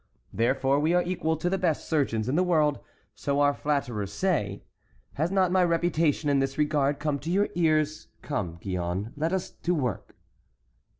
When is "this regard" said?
6.39-6.97